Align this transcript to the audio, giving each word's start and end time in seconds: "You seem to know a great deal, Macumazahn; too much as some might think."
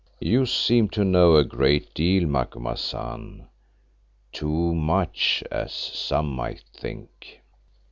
"You 0.19 0.47
seem 0.47 0.89
to 0.97 1.05
know 1.05 1.35
a 1.35 1.43
great 1.45 1.93
deal, 1.93 2.25
Macumazahn; 2.27 3.47
too 4.31 4.73
much 4.73 5.43
as 5.51 5.73
some 5.73 6.31
might 6.33 6.63
think." 6.73 7.41